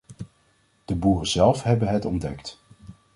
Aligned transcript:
De 0.85 0.95
boeren 0.95 1.27
zelf 1.27 1.63
hebben 1.63 1.87
het 1.87 2.05
ontdekt. 2.05 2.61